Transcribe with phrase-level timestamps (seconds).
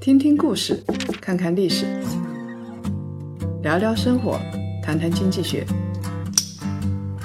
[0.00, 0.82] 听听故事，
[1.20, 1.86] 看看历史，
[3.62, 4.38] 聊聊生活，
[4.82, 5.66] 谈谈经济学。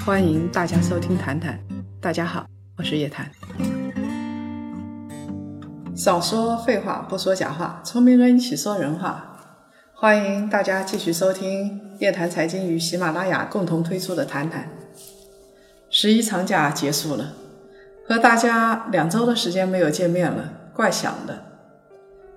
[0.04, 1.58] 欢迎大家收听《谈谈》，
[2.00, 2.46] 大家好，
[2.76, 3.30] 我是叶檀。
[5.94, 9.26] 少说废话，不说假话，聪明人一起说人话。
[9.94, 14.62] 欢迎大家继续收听叶檀财经与喜马拉雅共同推出的《谈谈》。
[15.90, 17.34] 十一长假结束了，
[18.08, 21.44] 和大家两周的时间没有见面了，怪想的。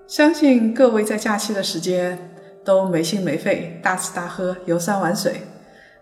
[0.07, 2.31] 相信各位在假期的时间
[2.63, 5.47] 都没心没肺，大吃大喝，游山玩水。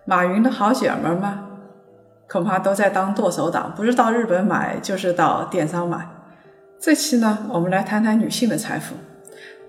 [0.05, 1.48] 马云的好姐们儿吗？
[2.27, 6.08] 恐怕都在当剁手党，不是到日本买，就是到电商买。
[6.80, 8.95] 这期呢，我们来谈谈女性的财富。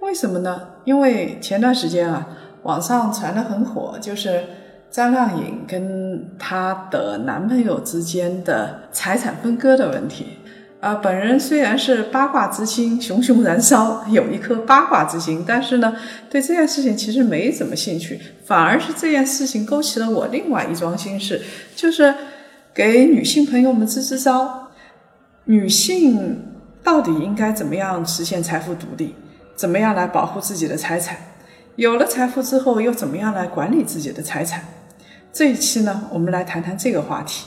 [0.00, 0.68] 为什么呢？
[0.84, 2.26] 因为前段时间啊，
[2.62, 4.44] 网上传的很火，就是
[4.90, 10.38] 张靓颖跟她的男朋友之间的财产分割的问题。
[10.82, 15.94] 啊，本人虽然是八卦之心熊熊燃烧，有一颗八卦之心，但是呢，
[16.28, 21.40] 对这件事情其实没什么兴趣，反而是这件事情勾起了我另外一桩心事，
[21.76, 22.12] 就是
[22.74, 24.70] 给女性朋友们支支招。
[25.44, 26.42] 女性
[26.82, 29.14] 到底应该怎么样实现财富独立？
[29.54, 31.16] 怎么样来保护自己的财产？
[31.76, 34.64] 有了财富之后，又怎么样来管理自己的财产？
[35.32, 37.46] 这一期呢，我们来谈谈这个话题。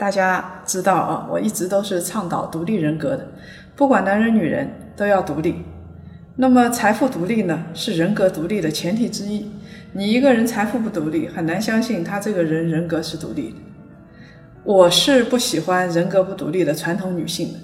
[0.00, 3.28] 大家知道啊，我一直都是倡导独立人格的，
[3.76, 5.62] 不管男人女人都要独立。
[6.36, 9.50] 那么财富独立呢，是人格独立的前提之一。
[9.92, 13.56] 你一个人财富不独立，很难相信他这个人人格是独立的。
[14.64, 17.58] 我是不喜欢人格不独立的传统女性的。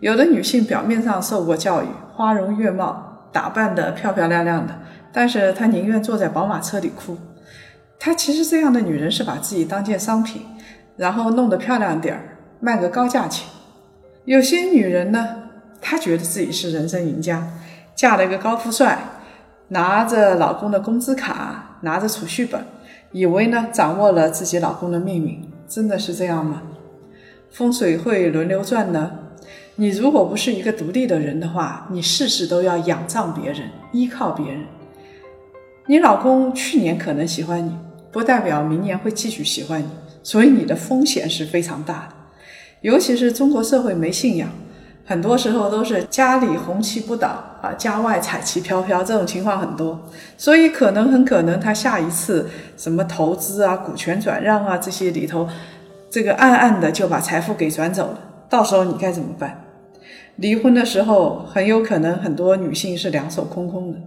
[0.00, 4.78] 有的女性表面上受过教育，花容月貌，打扮得漂漂亮亮的，
[5.10, 7.16] 但是她宁愿坐在宝马车里哭。
[7.98, 10.42] 她其实这样的女人是把自己当件商品。
[11.02, 13.48] 然后弄得漂亮点儿，卖个高价钱。
[14.24, 15.48] 有些女人呢，
[15.80, 17.44] 她觉得自己是人生赢家，
[17.92, 18.96] 嫁了一个高富帅，
[19.70, 22.64] 拿着老公的工资卡，拿着储蓄本，
[23.10, 25.42] 以为呢掌握了自己老公的命运。
[25.66, 26.62] 真的是这样吗？
[27.50, 29.10] 风水会轮流转呢。
[29.74, 34.64] 你如果不是一个独立的人的话，你事事都要仰仗别人，依靠别人。
[35.88, 37.76] 你老公去年可能喜欢你，
[38.12, 39.88] 不代表明年会继续喜欢你。
[40.22, 42.14] 所以你的风险是非常大的，
[42.80, 44.48] 尤其是中国社会没信仰，
[45.04, 47.28] 很多时候都是家里红旗不倒
[47.60, 50.00] 啊，家外彩旗飘飘，这种情况很多。
[50.36, 55.48] 所以可能很可能他下一次什么投资啊、股权转让啊这些里头，
[56.08, 58.18] 这个暗暗的就把财富给转走了。
[58.48, 59.64] 到时候你该怎么办？
[60.36, 63.98] 离婚的时候很有可能很多女性是两手空空的，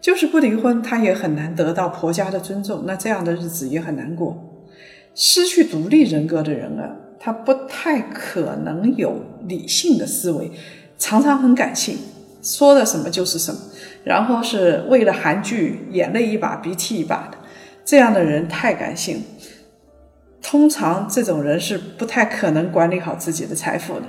[0.00, 4.57] 就是不离婚，她也很难得到婆家的尊重，那这样的日子也很难过。
[5.20, 10.52] 失去独立人格的人啊，他不太可能有理性的思维，
[10.96, 11.98] 常常很感性，
[12.40, 13.60] 说的什么就是什么，
[14.04, 17.38] 然后是为了韩剧眼泪一把鼻涕一把的，
[17.84, 19.24] 这样的人太感性。
[20.40, 24.02] 通常这种人是不太可能管理好自己的财富的，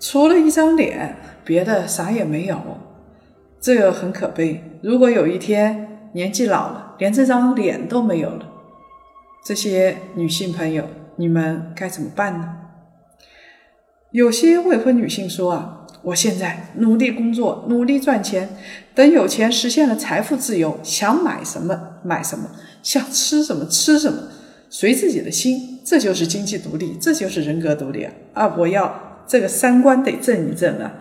[0.00, 1.14] 除了一张脸，
[1.44, 2.60] 别的啥也没有，
[3.60, 4.64] 这个很可悲。
[4.82, 8.54] 如果有一天年纪老了，连这张脸都没有了。
[9.46, 12.56] 这些女性朋友，你们该怎么办呢？
[14.10, 18.56] 有些未婚女性说啊，我现在努力工作，努力赚钱，
[18.92, 22.50] 等有钱实现了财富自由，想买什么买什么，
[22.82, 24.24] 想吃什么吃什么，
[24.68, 28.12] 随自己的心，这就是经济独立，这就是人格独立啊！
[28.32, 30.92] 啊，我要这个三观得正一正啊！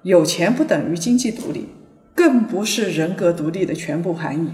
[0.00, 1.68] 有钱不等于经济独立，
[2.14, 4.52] 更不是人格独立的全部含义。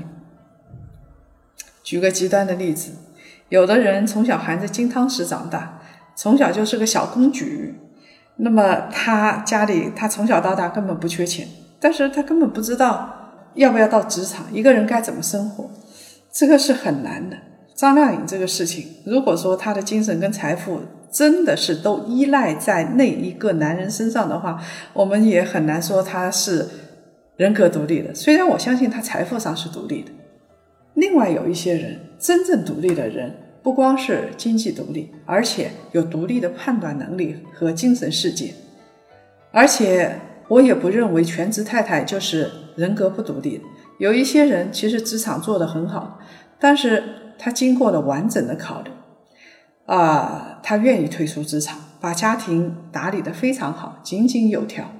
[1.84, 2.91] 举个极端的例子。
[3.53, 5.79] 有的人从小含着金汤匙长大，
[6.17, 7.75] 从小就是个小公举，
[8.37, 11.47] 那么他家里他从小到大根本不缺钱，
[11.79, 13.15] 但是他根本不知道
[13.57, 15.71] 要不要到职场，一个人该怎么生活，
[16.33, 17.37] 这个是很难的。
[17.75, 20.81] 张靓颖这个事情，如果说她的精神跟财富
[21.11, 24.59] 真的是都依赖在那一个男人身上的话，
[24.95, 26.67] 我们也很难说她是
[27.37, 28.15] 人格独立的。
[28.15, 30.11] 虽然我相信她财富上是独立的。
[30.94, 38.53] 另外有一些人，真正独立的人，不光是经济独立，而且有独立的判断能力和精神世界。
[39.53, 40.19] 而且
[40.49, 43.61] 我也不认为全职太太就是人格不独立。
[43.99, 46.19] 有一些人其实职场做得很好，
[46.59, 47.05] 但是
[47.38, 48.91] 他经过了完整的考虑，
[49.87, 54.91] 啊，他愿意退出职场，把家庭打理得非常好，井井有条。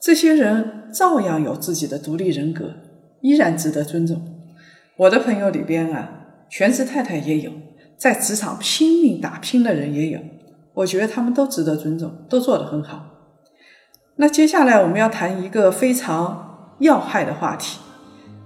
[0.00, 2.74] 这些人照样有自己的独立人格，
[3.22, 4.22] 依然值得尊重。
[4.96, 6.10] 我的朋友里边啊，
[6.48, 7.50] 全职太太也有，
[7.98, 10.20] 在职场拼命打拼的人也有，
[10.72, 13.06] 我觉得他们都值得尊重，都做得很好。
[14.16, 17.80] 那接下来我们要谈一个非常要害的话题：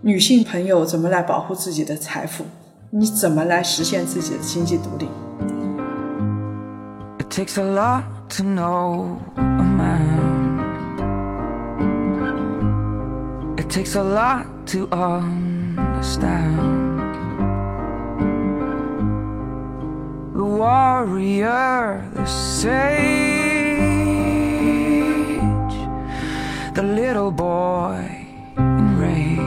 [0.01, 2.45] 女性朋友怎么来保护自己的财富？
[2.91, 5.07] 你怎么来实现自己的经济独立
[7.19, 8.05] ？It takes a lot
[8.37, 10.21] to know a man.
[13.57, 16.92] It takes a lot to understand.
[20.63, 22.01] Warrior,
[26.73, 27.99] the little boy
[28.97, 29.41] rage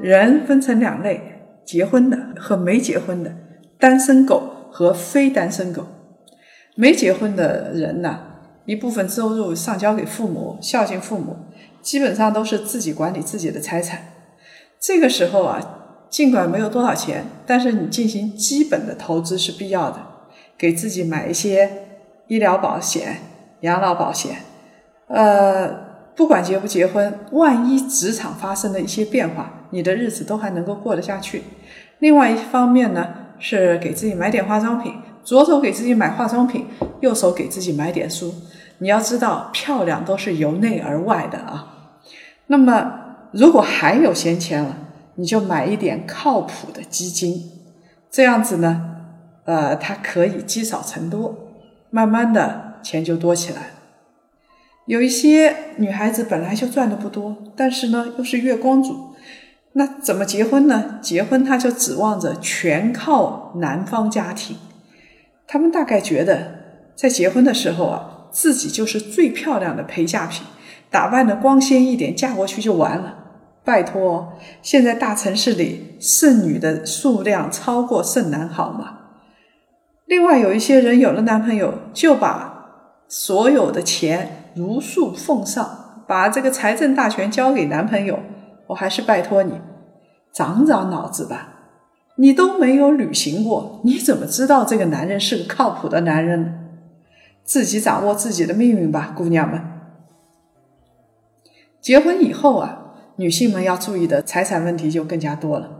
[0.00, 3.36] 人分成两类：结婚的和没结婚的，
[3.78, 5.86] 单身狗和非单身狗。
[6.74, 8.18] 没结婚的人呢，
[8.64, 11.36] 一部分收入上交给父母，孝敬父母，
[11.82, 14.00] 基本上都是自己管理自己的财产。
[14.80, 15.75] 这个时候啊，
[16.08, 19.98] 尽管没有多少钱，但是你进行基本的投资是必要的，
[20.56, 21.70] 给自己买一些
[22.28, 23.18] 医疗保险、
[23.60, 24.36] 养老保险。
[25.08, 25.68] 呃，
[26.14, 31.42] 不管结不结婚，万一职场发生了一些变化，你的日子都还能够过得下去。
[31.98, 36.66] 另外一方面呢，是给自己买点化妆品，左手给自己买化妆品，
[37.00, 38.34] 右手给自己买点书。
[38.78, 41.74] 你要知道，漂亮都是由内而外的啊。
[42.48, 42.92] 那么，
[43.32, 44.76] 如果还有闲钱了，
[45.16, 47.50] 你就买一点靠谱的基金，
[48.10, 48.96] 这样子呢，
[49.44, 51.34] 呃，它可以积少成多，
[51.90, 53.70] 慢慢的钱就多起来。
[54.86, 59.14] 有一些女孩子本来就赚的不多，但是呢又是月光族，
[59.72, 61.00] 那怎么结婚呢？
[61.02, 64.56] 结婚她就指望着全靠男方家庭，
[65.46, 70.46] 他们大概觉得在结婚的时候啊，自己就是最漂亮的陪嫁品，
[70.90, 73.25] 打扮的光鲜一点，嫁过去就完了。
[73.66, 78.98] 拜托，现在大城市里剩女的数量超过剩男，好吗？
[80.04, 88.20] 另外有一些人有了男朋友，就把所有的钱如数奉上，把这个财政大权交给男朋友。
[88.68, 89.60] 我还是拜托你，
[90.32, 91.54] 长长脑子吧。
[92.18, 96.54] 你都没有旅行过，你怎么知道这个男人是个靠谱的男人呢？
[97.42, 99.60] 自己掌握自己的命运吧，姑娘们。
[101.80, 102.85] 结婚以后啊，
[103.16, 105.70] 女性们要注意的财产问题就更加多了。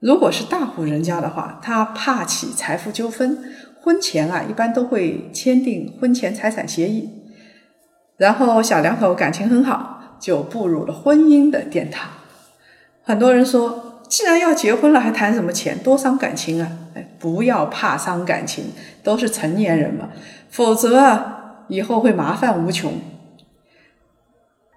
[0.00, 3.38] 如果是大户人家的话，他怕起财富纠纷，
[3.80, 7.08] 婚前啊一般都会签订婚前财产协议，
[8.16, 12.10] 然后小两口感情很好，就步入了婚姻的殿堂。
[13.02, 16.68] 很多人说，既然要结婚了，还谈什么钱，多伤感情啊！
[16.94, 18.66] 哎，不要怕伤感情，
[19.02, 20.10] 都是成年人嘛，
[20.50, 22.92] 否则啊以后会麻烦无穷。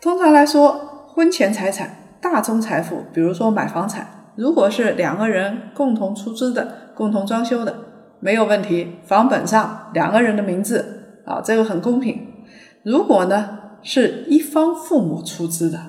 [0.01, 7.74] 通常来说，婚前财产、大宗财富，比如说买房产，如果是两个人共同出资的、共同装修的，
[8.20, 12.34] 没有问题，房本上两个人的名字啊，这个很公平。
[12.84, 15.80] 如果呢是一方父母出资的，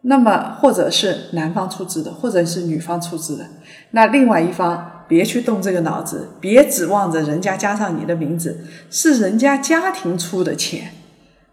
[0.00, 3.46] 那么或者是男方出资的，或者是女方出资的，
[3.92, 10.94] 那另外一方别去动这个脑子，别指望着人家加上你的名字，是人家家庭出的钱。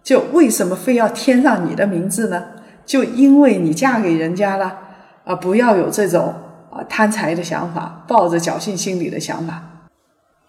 [0.07, 2.41] 就为什么非要添上你的名字呢？
[2.85, 4.79] 就因为你嫁给人家了
[5.25, 5.35] 啊！
[5.35, 6.33] 不要有这种
[6.71, 9.89] 啊贪财的想法，抱着侥幸心理的想法。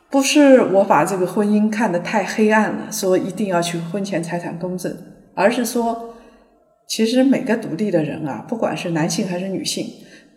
[0.08, 4.97] 不是我把这个婚姻看得太黑暗了，说一定要去婚前财产公证，
[5.35, 6.14] 而是说，
[6.87, 9.85] 其实每个独立的人啊，不管是男性还是女性，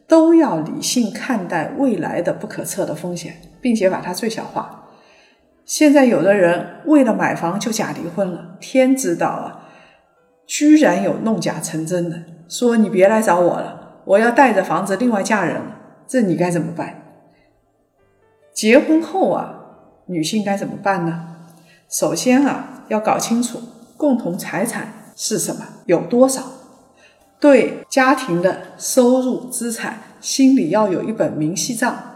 [0.07, 4.80] 都要理性看待未来的不可测的风险，并且把它最小化。
[5.71, 9.69] 现在有的人为了买房就假离婚了，天知道啊！
[10.45, 17.01] 居然有弄假成真的，说你别来找我了，我要带着房子另外嫁人了，这你该怎么办？
[18.53, 19.53] 结婚后啊，
[20.07, 21.37] 女性该怎么办呢？
[21.87, 23.61] 首先啊，要搞清楚
[23.95, 26.43] 共同财产是什么，有多少，
[27.39, 32.10] 对家庭的收入、资产，心里要有一本明细账。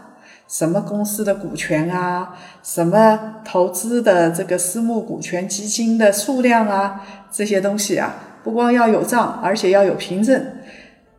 [0.48, 10.52] 什么公司的股权啊，什么投资的这个私募股权基金的数量啊，这些东西啊，不光要有账，而且要有凭证。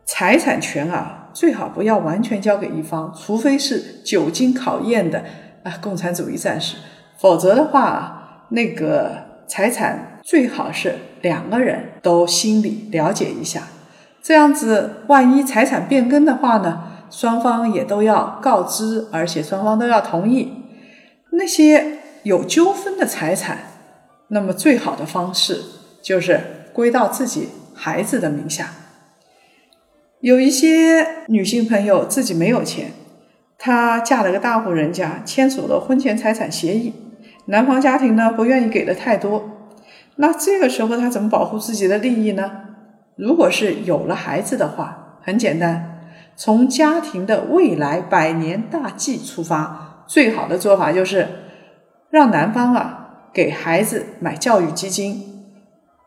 [0.05, 5.21] 财产权啊，最好不要完全交给一方，除非是久经考验的
[5.63, 6.77] 啊共产主义战士，
[7.17, 9.11] 否则的话，那个
[9.45, 13.63] 财产最好是两个人都心里了解一下，
[14.23, 16.83] 这样子万一财产变更的话呢？
[17.09, 20.53] 双方也都要告知，而且双方都要同意。
[21.31, 23.59] 那些有纠纷的财产，
[24.29, 25.61] 那么最好的方式
[26.01, 28.69] 就是归到自己孩子的名下。
[30.19, 32.91] 有一些女性朋友自己没有钱，
[33.57, 36.93] 她嫁了个大户人家，签署了婚前财产协议，
[37.45, 39.49] 男方家庭呢不愿意给的太多，
[40.15, 42.51] 那这个时候她怎么保护自己的利益呢？
[43.15, 45.96] 如果是有了孩子的话，很简单，
[46.37, 51.27] 从家庭的未来百年大计出发，最好的做法就是
[52.11, 55.43] 让男方啊给孩子买教育基金，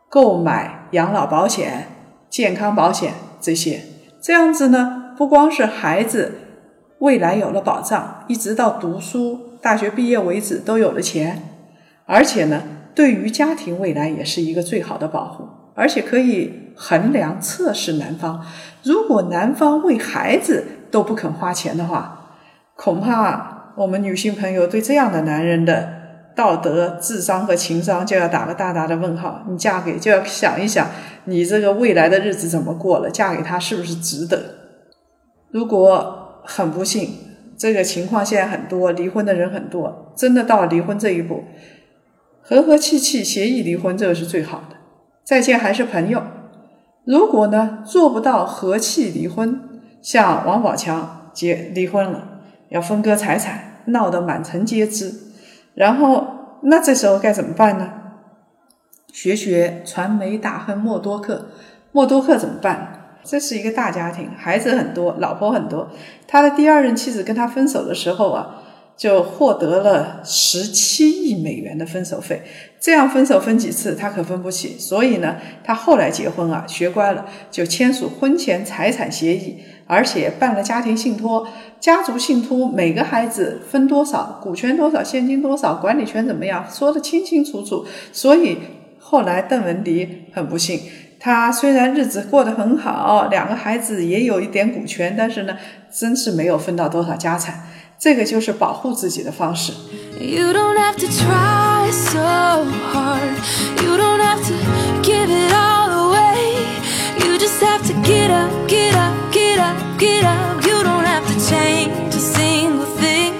[0.07, 1.87] 购买养老保险、
[2.29, 3.11] 健康保险
[3.41, 3.81] 这些，
[4.21, 6.35] 这样子呢，不光是孩子
[6.99, 11.43] 未来有了保障，一直到读书大学毕业为止都有了钱，
[12.05, 12.63] 而且呢，
[12.95, 15.45] 对于家庭未来也是一个最好的保护。
[15.73, 18.45] 而且可以衡量测试男方，
[18.83, 22.37] 如果男方为孩子都不肯花钱的话，
[22.75, 26.01] 恐怕我们女性朋友对这样的男人的
[26.35, 29.43] 道德、智商和情商就要打个大大的问号。
[29.49, 30.89] 你嫁给就要想一想，
[31.25, 33.09] 你这个未来的日子怎么过了？
[33.09, 34.41] 嫁给他是不是值得？
[35.51, 37.09] 如果很不幸，
[37.57, 41.43] 这个情况现在很多，离婚的人很多，真的到离婚这一步，
[42.41, 44.77] 和和气气协议离婚，这个是最好的。
[45.23, 46.23] 再见还是朋友。
[47.03, 49.59] 如果呢做不到和气离婚，
[50.01, 55.13] 像王宝强结离婚了，要分割财产，闹得满城皆知。
[55.73, 57.89] 然后那这时候该怎么办呢？
[59.11, 61.47] 学学传媒大亨默多克，
[61.91, 63.17] 默多克怎么办？
[63.23, 65.89] 这是一个大家庭，孩子很多，老婆很多。
[66.27, 68.57] 他的第二任妻子跟他分手的时候啊。
[69.01, 72.43] 就获得了十七亿美元的分手费，
[72.79, 81.47] 这样分手分几次他可分不起，所以呢，他后来结婚啊，学乖了，就签署婚前财产协议，而且办了家庭信托，
[81.79, 87.83] 家族信托每个孩子分多少，股权多少，现金多少，管理权怎么样，说的清清楚楚。
[88.13, 88.59] 所以
[88.99, 90.79] 后来邓文迪很不幸，
[91.19, 95.57] 他虽然日子过得很好，两个孩子也有一点股权，但是呢，
[95.91, 97.63] 真是没有分到多少家产。
[98.01, 99.71] 这个就是保护自己的方式。
[100.19, 103.37] You don't have to try so hard.
[103.83, 104.53] You don't have to
[105.03, 106.65] give it all away.
[107.19, 110.65] You just have to get up, get up, get up, get up.
[110.65, 113.33] You don't have to change a single thing.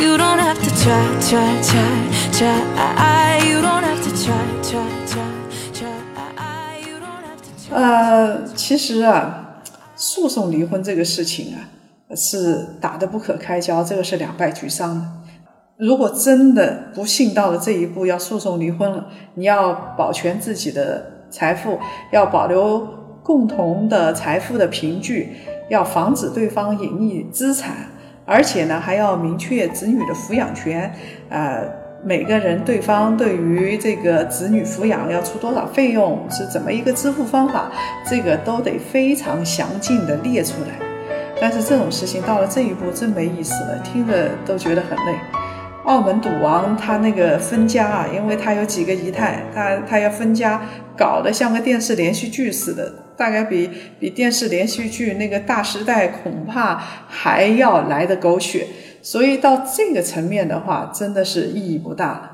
[0.00, 3.46] You don't have to try, try, try, try.
[3.46, 5.28] You don't have to try, try, try,
[5.74, 5.92] try.
[6.80, 7.76] You don't have to try.
[7.76, 9.60] 呃，其实啊，
[9.94, 11.68] 诉讼离婚这个事情啊。
[12.14, 15.06] 是打得不可开交，这个是两败俱伤的。
[15.78, 21.78] 如果真的不幸到了这一步，要诉讼离婚了，你要保全自己的财富，
[22.12, 22.86] 要保留
[23.22, 25.32] 共同的财富的凭据，
[25.70, 27.74] 要防止对方隐匿资产，
[28.24, 30.94] 而且呢，还要明确子女的抚养权。
[31.30, 31.64] 呃，
[32.04, 37.72] 每个人对方对于这个子女抚养要出多少费用，是怎么一个支付方法，
[38.08, 40.81] 这个都得非常详尽的列出来。
[41.42, 45.18] 但是这种事情到了这一步真没意思了，听着都觉得很累。
[45.82, 50.62] 澳门赌王他那个分家啊，因为他有几个姨太，他他要分家，
[50.96, 53.68] 搞得像个电视连续剧似的，大概比
[53.98, 58.68] 比电视连续剧那个《大时代》恐怕还要来的狗血。
[59.02, 62.30] 所以到这个层面的话，真的是意义不大了。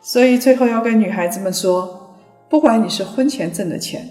[0.00, 2.16] 所以最后要跟女孩子们说，
[2.48, 4.08] 不管你是婚前挣的钱。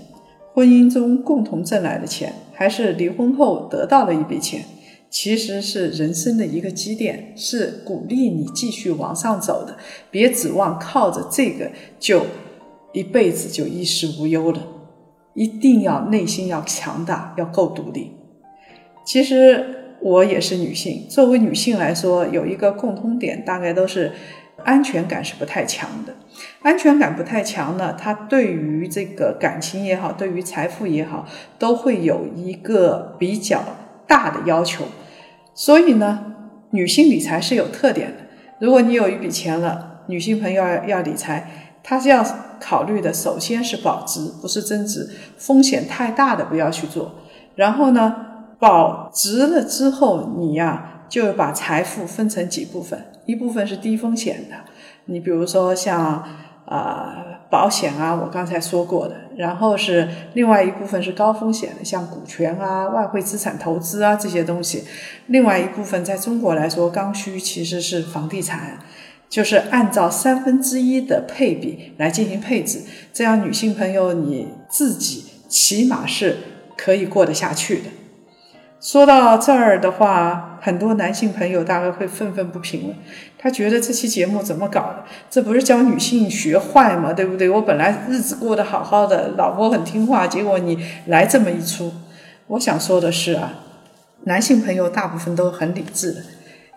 [0.53, 4.65] 婚姻中共同挣来的钱，还是离婚后得到了一笔钱，
[5.11, 9.77] 其实是人生的一个积淀，是鼓励你继续往上走的。
[10.09, 12.25] 别指望靠着这个就
[12.93, 14.67] 一辈子就衣食无忧了，
[15.35, 18.11] 一定要内心要强大，要够独立。
[19.05, 24.11] 其实我也是女性，作为女性来说，有一个共通点，大概都是。
[24.63, 26.13] 安全感是不太强的，
[26.61, 31.25] 安全感不太强呢，他对于这个感情也好，对于财富也好，
[31.57, 33.63] 都会有一个比较
[34.07, 34.85] 大的要求。
[35.53, 36.33] 所以呢，
[36.71, 38.23] 女性理财是有特点的。
[38.59, 42.25] 如果你有一笔钱了，女性朋友要要理财，她是要
[42.59, 47.15] 考虑的，首先是保值，不是增值，风险太大的不要去做。
[47.55, 48.15] 然后呢，
[48.59, 53.05] 保值了之后，你呀就把财富分成几部分。
[53.27, 54.55] 一部分是低风险的，
[55.05, 56.27] 你比如说像
[56.65, 64.85] 呃保险啊，我刚才说过的，然后是另外一部分是高风险的，像股权啊、外汇资产投资啊这些东西。
[65.27, 68.79] 另外一部分在中国来说，刚需其实是房地产，
[69.29, 72.81] 就是按照三分之一的配比来进行配置，
[73.13, 76.37] 这样女性朋友你自己起码是
[76.75, 77.89] 可以过得下去的。
[78.79, 82.95] 说到这儿的话，很多男性朋友大概会愤愤不平了。
[83.39, 85.03] 他觉得这期节目怎么搞的？
[85.29, 87.11] 这不是教女性学坏吗？
[87.11, 87.49] 对不对？
[87.49, 91.91] 我本来日子过得好好的，老婆很听话，结果你来这么一出。
[92.47, 93.53] 我想说的是啊，
[94.25, 96.21] 男性朋友大部分都很理智的，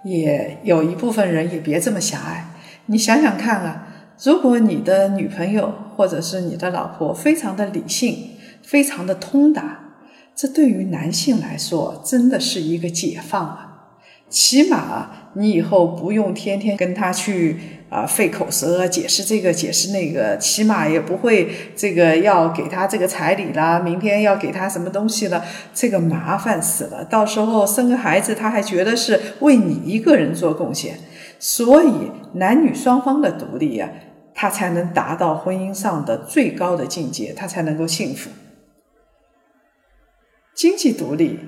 [0.05, 2.47] 也有一部分人也别这么狭隘。
[2.87, 3.87] 你想想看啊，
[4.25, 8.31] 如果你的女朋友或者是你的老婆非常的理性，
[8.63, 9.90] 非常的通达，
[10.41, 13.91] 这对于男性来说真的是一个解放啊！
[14.31, 17.59] 起码你以后不用天天跟他去
[17.91, 25.45] 啊费口舌解释这个解释那个，起码也不会这个要给他这个彩礼啦，明天要给他什么东西了，
[25.75, 27.05] 这个麻烦死了。
[27.05, 31.01] 到时候生个孩子，他还觉得是为你一个人做贡献。
[31.39, 31.93] 所以
[32.37, 33.91] 男女双方的独立呀，
[34.35, 38.31] 他才能达到婚姻上的最高的境界，他才能够幸福。
[40.61, 41.39] 经济独立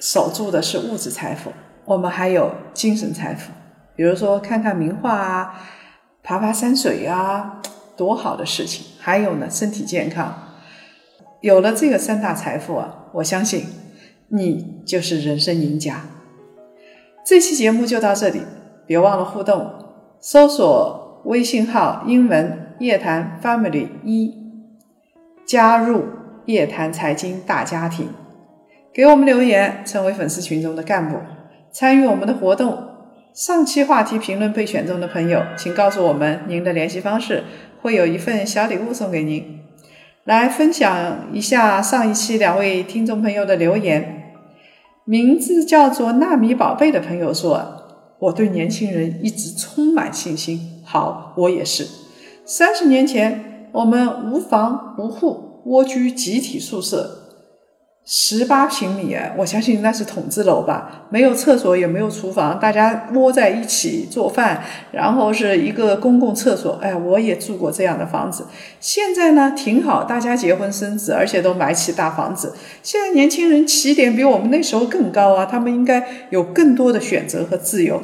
[0.00, 1.52] 守住的是物质财富。
[1.84, 3.52] 我们还有精神财富，
[3.94, 5.60] 比如说看看名画啊，
[6.22, 7.60] 爬爬山水啊，
[7.98, 8.86] 多好的事情！
[8.98, 10.54] 还有呢，身体健康。
[11.42, 13.66] 有了这个三大财富啊，我相信
[14.28, 16.06] 你就是人生赢家。
[17.26, 18.40] 这期节目就到这里，
[18.86, 19.70] 别忘了互动，
[20.18, 24.34] 搜索微信号英文夜谈 family 一，
[25.44, 26.04] 加入
[26.46, 28.08] 夜谈财经大家庭，
[28.94, 31.16] 给我们留言，成为粉丝群中的干部。
[31.70, 32.76] 参与我们的活动，
[33.32, 37.44] 上期话题评论被选中的朋友，请告诉我们您的联系方式，
[37.80, 39.60] 会有一份小礼物送给您。
[40.24, 44.34] 来分享一下上一期两位听众朋友的留言，
[45.04, 47.84] 名字叫做纳米宝贝的朋友说
[48.20, 51.88] ：“我对年轻人一直充满信心。”好，我也是。
[52.44, 57.21] 三十年前，我们无房无户，蜗居集体宿舍。
[58.04, 66.80] 十八平米，我相信那是筒子楼吧，没有厕所，也没有厨房，大家窝在一起做饭，然后是一个公共厕所。
[66.82, 68.48] 哎，我也住过这样的房子。
[68.80, 72.54] 现在呢，挺好，大家结婚生子，而且都买起大房子。
[72.82, 78.02] 现在年轻人起点比我们那时候更高啊，他们应该有更多的选择和自由。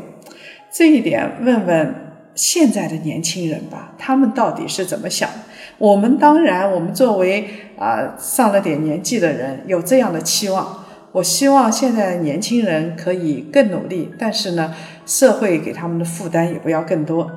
[0.70, 1.94] 这一点，问问
[2.36, 5.38] 现在的年轻人吧，他们到底是怎么想的？
[5.78, 7.49] 我们当然，我们作为
[7.79, 10.85] 啊上了点年纪的人，有这样的期望。
[11.12, 14.74] 我希望现在年轻人可以更努力，但是呢，
[15.07, 17.31] 社会给他们的负担也不要更多。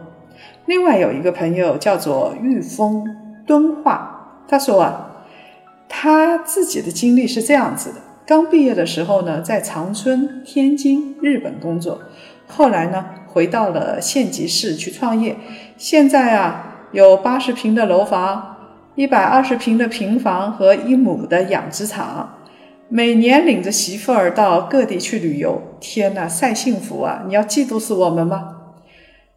[0.66, 3.06] 另外有一个朋友叫做玉峰
[3.46, 5.24] 敦化，他说啊，
[5.88, 12.02] 他自己的经历是这样子的：刚毕业的时候呢，在长春、天津、日本工作，
[12.48, 15.38] 后来呢，回到了县级市去创业，
[15.78, 16.71] 现在啊。
[16.92, 18.58] 有八十平的楼房，
[18.96, 22.38] 一百二十平的平房和一亩的养殖场，
[22.90, 27.24] 每年领着媳妇儿到各地去旅游，天哪，晒幸福啊！
[27.26, 28.58] 你要嫉妒死我们吗？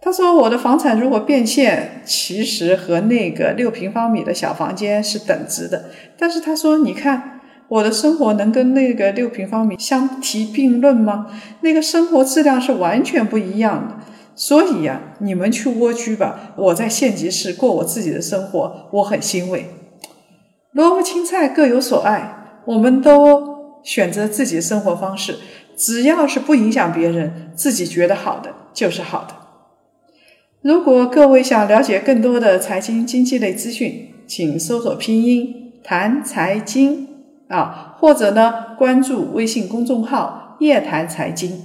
[0.00, 5.86] 他说：“我的房产如果变现，其实和那个六平方米的小房间是等值的。
[6.18, 11.28] 但是他说，你看我的生活能跟那个六平方米相提并论吗？
[11.60, 13.94] 那个生活质量是完全不一样的。”
[14.37, 19.66] 所以呀，你们去蜗居吧，我在县级市过我自己的生活，我很欣慰。
[20.73, 25.37] 萝卜青菜各有所爱，我们都选择自己的生活方式，
[25.77, 29.35] 只要是不影响别人，自己觉得好的就是好的。
[30.62, 37.07] 如果各位想了解更多的财经经济类资讯，请搜索拼音谈财经
[37.47, 41.62] 啊，或者呢关注微信公众号夜谈财经。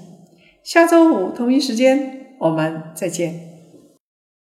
[0.64, 2.19] 下周五同一时间。
[2.40, 3.49] 我们再见。